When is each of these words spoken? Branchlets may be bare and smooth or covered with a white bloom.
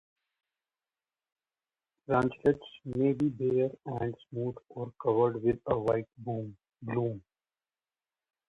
Branchlets 2.07 2.65
may 2.85 3.13
be 3.13 3.29
bare 3.29 3.69
and 3.85 4.15
smooth 4.31 4.55
or 4.69 4.91
covered 4.99 5.43
with 5.43 5.59
a 5.67 5.77
white 5.77 6.07
bloom. 6.17 7.21